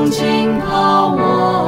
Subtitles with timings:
[0.00, 1.59] 中浸泡我。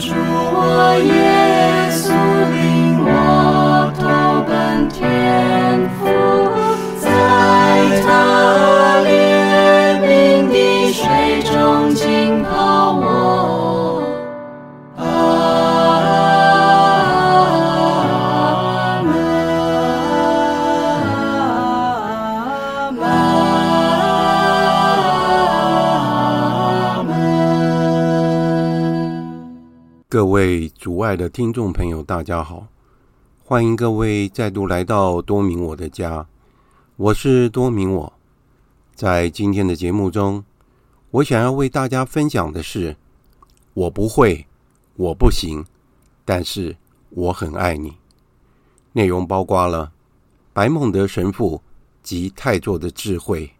[0.00, 2.10] 主我，耶稣
[2.50, 4.02] 领我投
[4.46, 6.02] 奔天父，
[30.44, 32.66] 位主爱的听众朋友，大家好，
[33.42, 36.26] 欢迎各位再度来到多明我的家，
[36.96, 38.12] 我是多明我。
[38.94, 40.44] 在今天的节目中，
[41.12, 42.94] 我想要为大家分享的是：
[43.72, 44.46] 我不会，
[44.96, 45.64] 我不行，
[46.26, 46.76] 但是
[47.08, 47.96] 我很爱你。
[48.92, 49.92] 内容包括了
[50.52, 51.62] 白孟德神父
[52.02, 53.50] 及太座的智慧，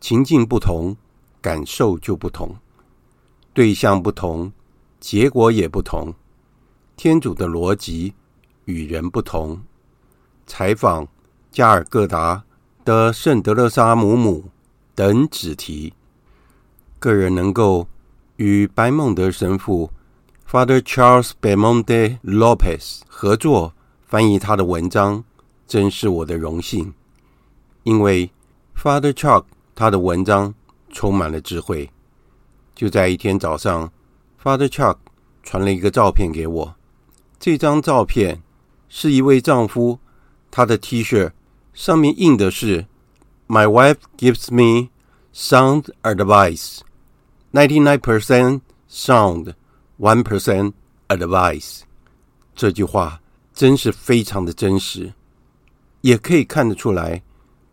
[0.00, 0.96] 情境不同，
[1.42, 2.56] 感受就不同，
[3.52, 4.50] 对象不同。
[5.00, 6.14] 结果也不同，
[6.94, 8.12] 天主的逻辑
[8.66, 9.58] 与人不同。
[10.46, 11.08] 采访
[11.50, 12.44] 加尔各答
[12.84, 14.44] 的圣德肋撒姆母
[14.94, 15.94] 等子题，
[16.98, 17.88] 个人能够
[18.36, 19.90] 与白孟德神父
[20.46, 23.72] Father Charles Belmonte Lopez 合作
[24.06, 25.24] 翻译他的文章，
[25.66, 26.92] 真是我的荣幸。
[27.84, 28.30] 因为
[28.76, 29.44] Father Chuck
[29.74, 30.54] 他的文章
[30.90, 31.90] 充满了智慧。
[32.74, 33.90] 就在一天早上。
[34.42, 34.96] Father Chuck
[35.42, 36.74] 传了一个照片给我，
[37.38, 38.42] 这张照片
[38.88, 39.98] 是一位丈夫，
[40.50, 41.30] 他的 T 恤
[41.74, 42.86] 上面印的是
[43.46, 44.88] “My wife gives me
[45.34, 46.78] sound advice,
[47.52, 49.52] ninety-nine percent sound,
[49.98, 50.72] one percent
[51.08, 51.82] advice”。
[52.54, 53.20] 这句话
[53.52, 55.12] 真是非常的真实，
[56.00, 57.22] 也可以看得出来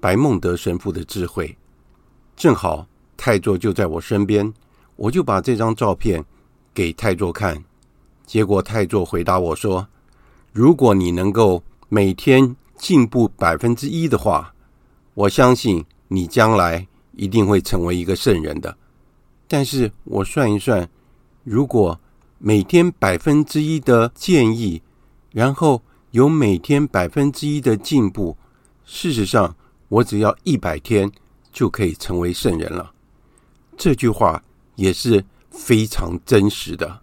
[0.01, 1.57] 白孟德神父的智慧。
[2.35, 2.85] 正好
[3.16, 4.53] 太座就在我身边，
[4.97, 6.22] 我就把这张照片。
[6.78, 7.66] 给太座看，
[8.28, 9.88] 结果太座回答我说
[10.53, 14.53] ：“如果你能够每天进步百分之一的话，
[15.16, 18.78] 我相信你将来一定会成为一个圣人的。”
[19.50, 20.88] 但是我算一算，
[21.44, 22.00] 如果
[22.38, 24.80] 每天百分之一的建议，
[25.32, 25.82] 然后
[26.12, 28.38] 有每天百分之一的进步，
[28.85, 29.56] 事实上
[29.90, 31.12] 我只要一百天
[31.52, 32.91] 就可以成为圣人了。
[33.76, 34.44] 这句话
[34.76, 35.26] 也是。
[35.58, 37.02] 非常真实的。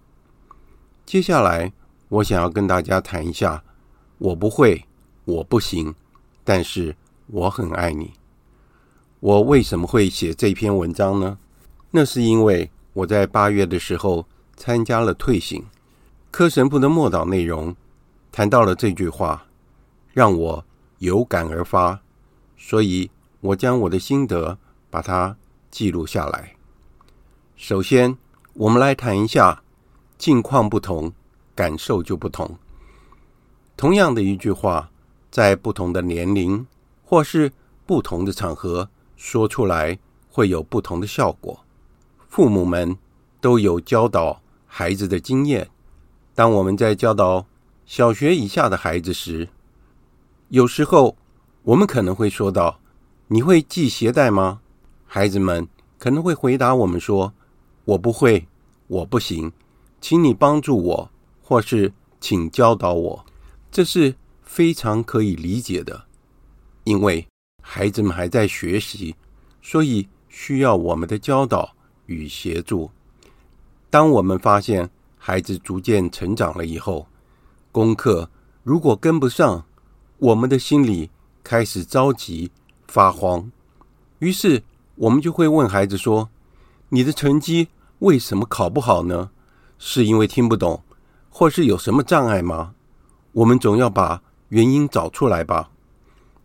[1.04, 1.72] 接下来，
[2.08, 3.62] 我想要跟大家谈一下，
[4.18, 4.86] 我不会，
[5.24, 5.94] 我不行，
[6.44, 6.96] 但是
[7.26, 8.12] 我很爱你。
[9.20, 11.36] 我为什么会写这篇文章呢？
[11.90, 15.64] 那是因为我在八月的时候参加了退行
[16.30, 17.74] 科神部的默祷内容
[18.32, 19.46] 谈到了这句话，
[20.12, 20.64] 让我
[20.98, 22.00] 有感而发，
[22.56, 23.10] 所以
[23.40, 24.56] 我将我的心得
[24.90, 25.36] 把它
[25.70, 26.54] 记录下来。
[27.56, 28.16] 首先，
[28.54, 29.64] 我们来谈一下
[30.16, 31.12] 境况不同，
[31.56, 32.56] 感受就不同。
[33.76, 34.90] 同样的一句话，
[35.28, 36.64] 在不同的年龄
[37.04, 37.50] 或是
[37.84, 39.98] 不同的场合说出来，
[40.30, 41.58] 会有不同的效果。
[42.28, 42.96] 父母们
[43.40, 45.68] 都有教导孩子的经验。
[46.32, 47.44] 当我们在教导
[47.84, 49.48] 小学以下的孩子时，
[50.48, 51.16] 有时候
[51.64, 52.78] 我们可能会说到
[53.26, 54.60] ：“你会系鞋带吗？”
[55.06, 55.66] 孩子们
[55.98, 57.32] 可能会回答我们说
[57.84, 58.46] ：“我不会，
[58.86, 59.52] 我不行，
[60.00, 61.10] 请你帮助我，
[61.42, 63.26] 或是请教导我。”
[63.70, 66.04] 这是非常可以理解的，
[66.84, 67.26] 因为
[67.60, 69.16] 孩子们还在学习，
[69.60, 71.74] 所以需要我们的教导
[72.06, 72.90] 与协助。
[73.90, 77.06] 当我们发现孩子逐渐成长了以后，
[77.72, 78.30] 功课
[78.62, 79.66] 如果跟不上，
[80.18, 81.10] 我们的心里
[81.42, 82.50] 开始着急
[82.86, 83.50] 发慌，
[84.20, 84.62] 于是
[84.94, 86.30] 我们就会问孩子说
[86.94, 89.30] ：“你的成绩为什么考不好呢？
[89.78, 90.84] 是因为听不懂，
[91.28, 92.76] 或是有什么障碍吗？”
[93.34, 95.70] 我们总要把原因找出来吧。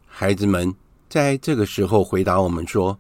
[0.08, 0.74] 孩子们
[1.08, 2.98] 在这个时候回答我们说：“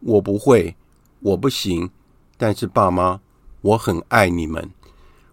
[0.00, 0.74] 我不会，
[1.20, 1.88] 我不行。”
[2.36, 3.20] 但是爸妈，
[3.60, 4.68] 我很爱你们。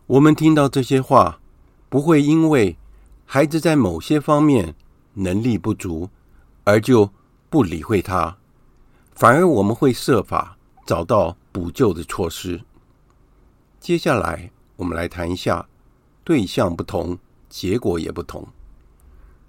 [0.05, 1.39] 我们听到这些话，
[1.89, 2.77] 不会因为
[3.25, 4.75] 孩子在某些方面
[5.15, 6.07] 能力不足
[6.65, 7.09] 而就
[7.49, 8.37] 不理会他，
[9.15, 10.56] 反而我们会设法
[10.87, 12.61] 找到补救的措施。
[13.79, 15.67] 接下来，我们来谈一下
[16.23, 17.19] 对象不同。
[17.49, 18.45] 结果也不同。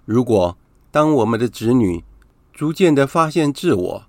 [0.05, 0.57] 如果
[0.89, 2.01] 当我们的子女
[2.53, 4.03] 逐渐的发现自我，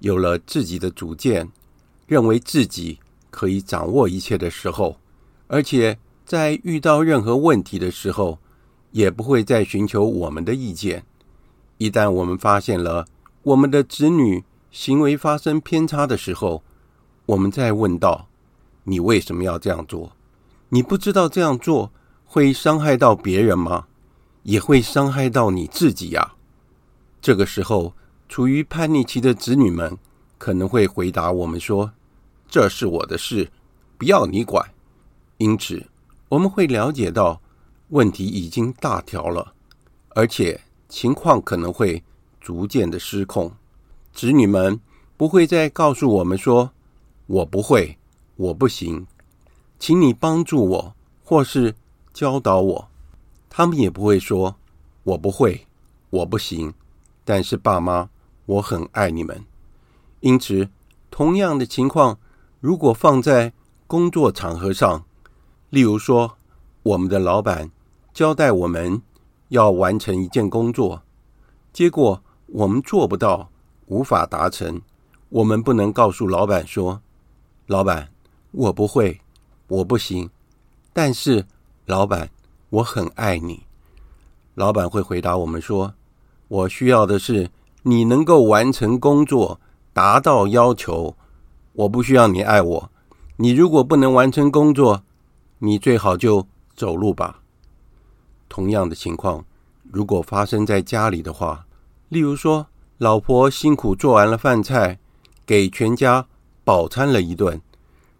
[0.00, 1.48] 有了自己的主见，
[2.08, 2.98] 认为自己
[3.30, 4.96] 可以掌握一切的时候，
[5.46, 8.40] 而且在遇到任何问题的时候，
[8.90, 11.06] 也不会再寻求我们的意见。
[11.78, 13.06] 一旦我们发现了
[13.44, 14.42] 我们的子女
[14.72, 16.64] 行为发生偏差的时候，
[17.26, 18.28] 我们再问道
[18.84, 20.12] ：“你为什么要这样做？
[20.70, 21.92] 你不知道这样做？”
[22.28, 23.86] 会伤害到别人吗？
[24.42, 26.34] 也会伤害到你自己呀。
[27.22, 27.94] 这个时候，
[28.28, 29.96] 处于叛逆期的子女们
[30.36, 31.92] 可能会回答我们说
[32.50, 33.50] ：“这是我的事，
[33.96, 34.72] 不要你管。”
[35.38, 35.86] 因此，
[36.28, 37.40] 我们会了解到
[37.90, 39.54] 问题已经大条了，
[40.10, 42.02] 而且情况可能会
[42.40, 43.52] 逐渐的失控。
[44.12, 44.80] 子女们
[45.16, 46.72] 不会再告诉我们说
[47.26, 47.98] ：“我不会，
[48.36, 49.06] 我不行，
[49.78, 50.94] 请你帮助我，
[51.24, 51.74] 或是。”
[52.16, 52.88] 教导我，
[53.50, 54.56] 他们也不会说
[55.04, 55.66] “我不会，
[56.08, 56.72] 我不行”。
[57.26, 58.08] 但是爸妈，
[58.46, 59.44] 我很爱你们。
[60.20, 60.70] 因此，
[61.10, 62.18] 同样的情况，
[62.58, 63.52] 如果放在
[63.86, 65.04] 工作场合上，
[65.68, 66.38] 例如说，
[66.84, 67.70] 我们的老板
[68.14, 69.02] 交代我们
[69.48, 71.02] 要完成一件工作，
[71.74, 73.50] 结果我们做不到，
[73.88, 74.80] 无法达成，
[75.28, 77.02] 我们不能告诉老板说
[77.66, 78.08] ：“老板，
[78.52, 79.20] 我不会，
[79.68, 80.30] 我不行。”
[80.92, 81.46] 但是。
[81.88, 82.30] 老板，
[82.68, 83.62] 我很爱你。
[84.56, 85.94] 老板会回答我们说
[86.48, 87.48] ：“我需要的是
[87.82, 89.60] 你能够完成工作，
[89.92, 91.14] 达到要求。
[91.74, 92.90] 我不需要你爱我。
[93.36, 95.04] 你如果不能完成工作，
[95.60, 97.40] 你最好就走路吧。”
[98.50, 99.44] 同样的情况，
[99.92, 101.66] 如果发生在家里的话，
[102.08, 102.66] 例如说，
[102.98, 104.98] 老婆辛苦做完了饭菜，
[105.46, 106.26] 给全家
[106.66, 107.62] 饱餐了一顿，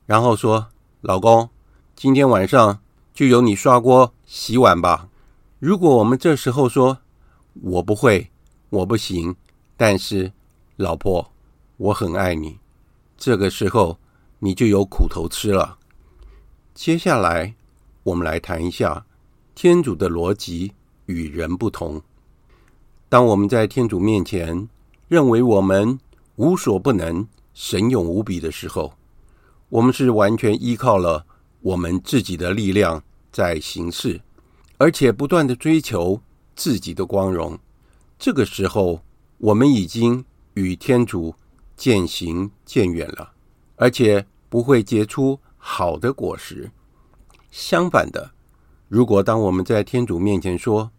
[0.06, 0.68] 然后说
[1.02, 1.50] ：“老公，
[1.96, 2.78] 今天晚上。”
[3.16, 5.08] 就由你刷锅洗碗吧。
[5.58, 6.98] 如果我们这时候说
[7.62, 8.30] “我不会，
[8.68, 9.34] 我不行”，
[9.74, 10.32] 但是
[10.76, 11.32] 老婆，
[11.78, 12.58] 我很爱你，
[13.16, 13.96] 这个时候
[14.40, 15.78] 你就有苦头吃了。
[16.74, 17.54] 接下来，
[18.02, 19.06] 我们来谈一下
[19.54, 20.74] 天主的逻辑
[21.06, 22.02] 与人不同。
[23.08, 24.68] 当我们在天主面前
[25.08, 25.98] 认为我们
[26.34, 27.26] 无所不能、
[27.58, 28.92] 神勇无比的时候，
[29.70, 31.24] 我们是完全依靠了。
[31.62, 34.20] 我们自己的力量在行事，
[34.76, 36.20] 而且不断的追求
[36.54, 37.58] 自己的光荣。
[38.18, 39.00] 这个时候，
[39.38, 40.22] 我们已经
[40.52, 41.34] 与天主
[41.74, 43.32] 渐行渐远了，
[43.76, 46.70] 而且不会结出好的果实。
[47.50, 48.32] 相反的，
[48.86, 50.90] 如果当我们在天主面前说：“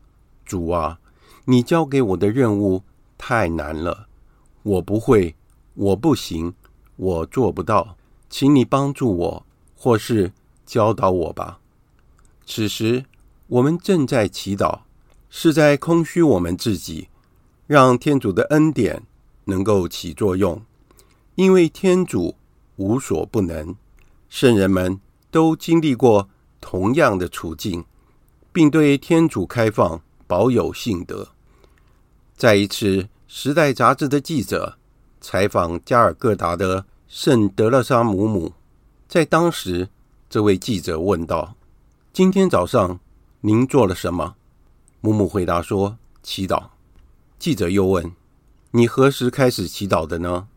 [0.44, 1.00] 主啊，
[1.46, 2.82] 你交给我的任务
[3.16, 4.08] 太难了，
[4.64, 5.36] 我不会，
[5.78, 6.54] 我不行，
[6.98, 7.96] 我做不到，
[8.30, 10.34] 请你帮助我，或是……”
[10.68, 11.62] 教导我吧。
[12.46, 13.06] 此时，
[13.48, 14.82] 我们正在祈祷，
[15.30, 17.08] 是在空虚我们自己，
[17.68, 19.04] 让天主的恩典
[19.46, 20.62] 能够起作用。
[21.36, 22.36] 因为天主
[22.76, 23.74] 无所不能，
[24.28, 25.00] 圣人们
[25.32, 26.28] 都经历过
[26.60, 27.86] 同样的处境，
[28.52, 31.30] 并对天主开放，保有信德。
[32.36, 34.77] 在一次《时代》杂志的记者
[35.30, 38.54] 采访加尔各答的圣德勒莎姆姆，
[39.10, 39.90] 在当时。
[40.30, 41.56] 这位记者问道
[42.14, 43.02] ：“今天早上
[43.42, 44.36] 您做了什么？
[45.02, 46.68] 姆姆回答说：“祈祷。”
[47.38, 48.14] 记者又问
[48.72, 50.48] ：“你何时开始祈祷的呢？”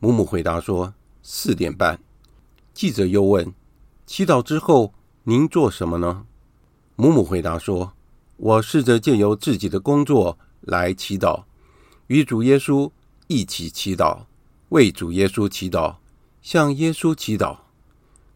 [0.00, 0.92] 姆姆回答说
[1.22, 1.98] ：“四点半。”
[2.74, 3.54] 记者又问
[4.04, 4.92] ：“祈祷之后
[5.22, 6.26] 您做什么呢？”
[6.96, 7.94] 姆姆回答说
[8.36, 11.44] ：“我试着借由自己的工作来祈祷，
[12.08, 12.90] 与主耶稣
[13.26, 14.26] 一起祈祷，
[14.68, 15.96] 为主耶稣祈祷，
[16.42, 17.58] 向耶稣祈祷。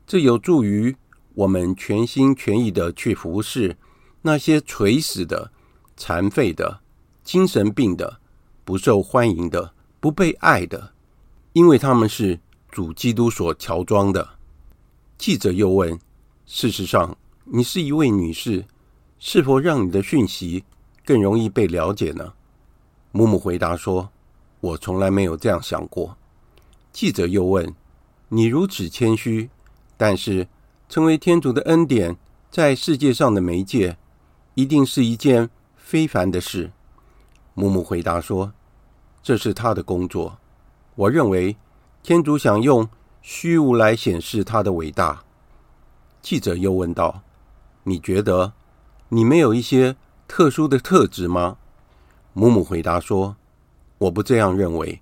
[0.06, 0.96] 这有助于
[1.34, 3.76] 我们全心全意的去服侍
[4.22, 5.52] 那些垂死的、
[5.96, 6.80] 残废的、
[7.22, 8.18] 精神病的、
[8.64, 10.92] 不受欢迎的、不被爱的，
[11.52, 12.40] 因为他们是
[12.70, 14.36] 主基督所乔装的。”
[15.18, 15.98] 记者又问
[16.46, 17.16] ：“事实上，”
[17.50, 18.64] 你是一位女士，
[19.18, 20.64] 是否让你的讯息
[21.04, 22.34] 更容易被了解呢？
[23.10, 24.10] 木木回答说
[24.60, 26.16] ：“我从来没有这样想过。”
[26.92, 27.74] 记者又问
[28.28, 29.50] ：“你如此谦虚，
[29.96, 30.48] 但是
[30.88, 32.16] 成为天主的恩典
[32.50, 33.96] 在世界上的媒介，
[34.54, 36.72] 一定是一件非凡的事。”
[37.54, 38.52] 母母回答说
[39.22, 40.38] ：“这是他的工作。
[40.94, 41.56] 我认为
[42.02, 42.88] 天主想用
[43.22, 45.24] 虚无来显示他的伟大。”
[46.22, 47.22] 记者又问道。
[47.84, 48.52] 你觉得
[49.08, 49.96] 你没有一些
[50.26, 51.56] 特殊的特质吗？
[52.34, 53.36] 母母回答说
[53.98, 55.00] ：“我不这样认为。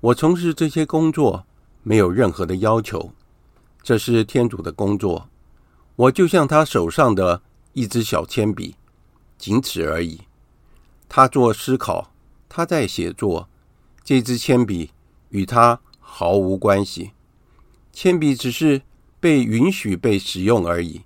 [0.00, 1.44] 我从事这些工作
[1.82, 3.12] 没有任何的要求，
[3.82, 5.28] 这是天主的工作。
[5.96, 8.76] 我就像他手上的一支小铅笔，
[9.38, 10.20] 仅此而已。
[11.08, 12.12] 他做思考，
[12.48, 13.48] 他在写作，
[14.04, 14.90] 这支铅笔
[15.30, 17.12] 与他毫无关系。
[17.92, 18.82] 铅笔只是
[19.18, 21.02] 被允许被使用而已。”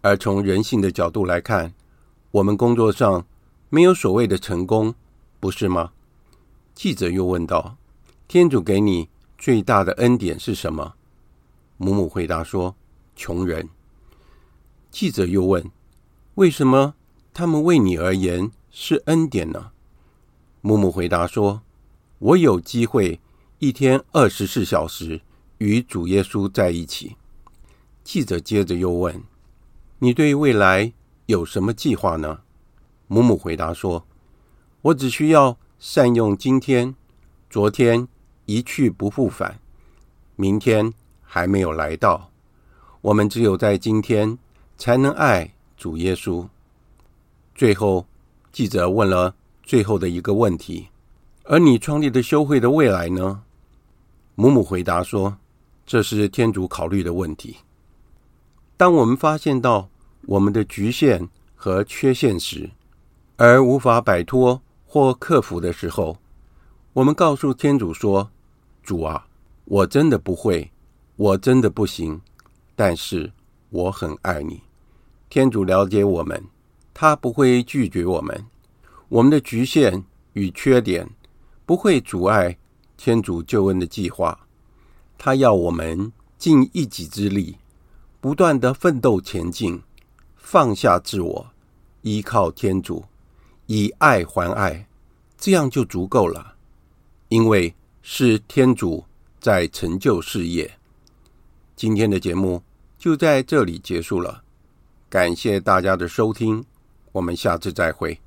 [0.00, 1.72] 而从人性的角度来看，
[2.30, 3.26] 我们工作上
[3.70, 4.94] 没有所谓的成功，
[5.40, 5.92] 不是吗？
[6.74, 7.76] 记者又问道
[8.26, 10.94] ：“天主给你最大的恩典是什么？”
[11.78, 12.76] 母母回答说
[13.14, 13.68] ：“穷人。”
[14.90, 15.70] 记者又问
[16.34, 16.94] ：“为什么
[17.32, 19.70] 他们为你而言是恩典呢？”
[20.60, 21.62] 母母回答说
[22.18, 23.20] ：“我有机会
[23.58, 25.20] 一天二十四小时
[25.58, 27.16] 与主耶稣在一起。”
[28.02, 29.22] 记者接着又问。
[30.00, 30.92] 你对未来
[31.26, 32.40] 有什么计划呢？
[33.06, 34.06] 母母回答说
[34.82, 36.94] ：“我只需要善用今天，
[37.50, 38.08] 昨天
[38.46, 39.58] 一去不复返，
[40.36, 42.30] 明天还没有来到。
[43.00, 44.38] 我们只有在今天
[44.78, 46.46] 才能爱主耶稣。”
[47.54, 48.06] 最后，
[48.52, 50.88] 记者问了最后的一个问题
[51.44, 53.42] ：“而你创立的修会的未来呢？”
[54.36, 55.36] 母母回答说
[55.86, 57.56] ：“这是天主考虑的问题。
[58.76, 59.88] 当我们发现到。”
[60.26, 62.70] 我们的局限和缺陷时，
[63.36, 64.62] 而无法摆脱
[64.94, 66.16] 或克服的时候，
[66.92, 68.30] 我们告诉天主说
[68.80, 69.26] ：“主啊，
[69.64, 70.70] 我真的不会，
[71.16, 72.20] 我真的不行，
[72.76, 73.32] 但是
[73.70, 74.62] 我很爱你。”
[75.28, 76.40] 天主了解我们，
[76.94, 78.46] 他不会拒绝我们。
[79.08, 81.10] 我们的局限与缺点
[81.66, 82.56] 不会阻碍
[82.96, 84.46] 天主救恩的计划。
[85.18, 87.58] 他要我们尽一己之力，
[88.20, 89.82] 不断的奋斗前进。
[90.36, 91.50] 放下自我，
[92.02, 93.04] 依靠天主，
[93.66, 94.86] 以爱还爱，
[95.36, 96.54] 这样就足够了。
[97.28, 99.04] 因为是天主
[99.40, 100.70] 在成就事业。
[101.74, 102.62] 今天的节目
[102.98, 104.42] 就在这里结束了，
[105.08, 106.64] 感谢大家的收听，
[107.12, 108.20] 我们下次再会。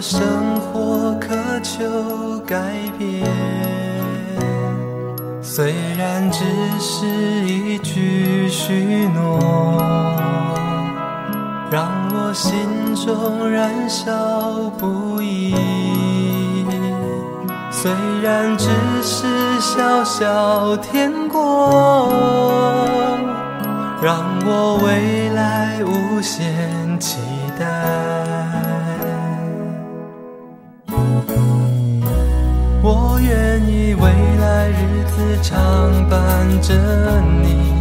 [0.00, 1.84] 生活渴求
[2.46, 2.56] 改
[2.98, 3.26] 变；
[5.42, 6.44] 虽然只
[6.78, 9.38] 是一句许诺，
[11.70, 12.52] 让我心
[12.94, 15.54] 中燃烧不已；
[17.70, 17.90] 虽
[18.22, 18.68] 然只
[19.02, 19.26] 是
[19.60, 22.56] 小小天国。
[24.02, 27.16] 让我未来无限期
[35.16, 36.74] 时常伴着
[37.42, 37.72] 你，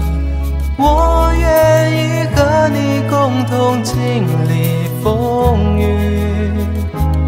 [0.78, 5.84] 我愿意和你共同经历风雨，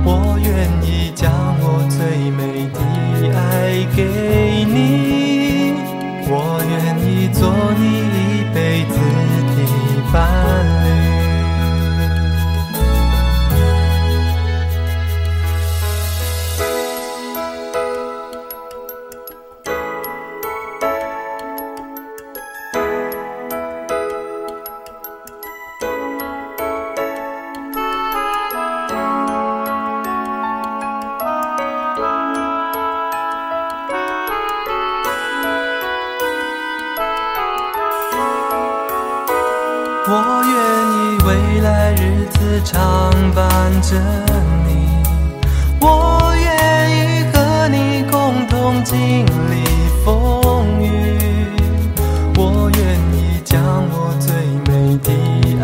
[0.06, 0.48] 我愿
[0.82, 2.57] 意将我最美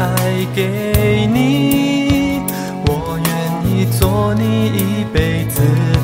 [0.04, 2.42] 爱给你，
[2.86, 3.30] 我愿
[3.66, 5.62] 意做你一辈子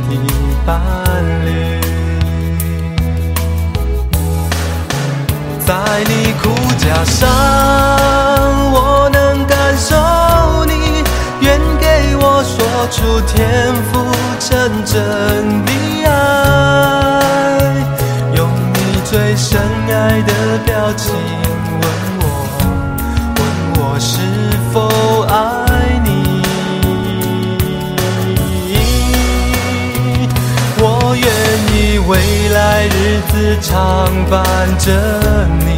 [0.08, 0.16] 的
[0.66, 0.80] 伴
[1.46, 1.82] 侣，
[5.66, 5.76] 在
[6.08, 7.28] 你骨架上。
[8.72, 9.98] 我能感受
[10.66, 11.04] 你，
[11.42, 12.56] 愿给我说
[12.90, 13.36] 出天
[13.92, 13.92] 赋
[14.40, 14.50] 真
[14.86, 14.96] 正
[15.66, 15.72] 的
[16.08, 16.10] 爱，
[18.34, 20.32] 用你最深爱的
[20.66, 21.14] 表情
[33.20, 34.40] 日子常伴
[34.78, 35.69] 着你，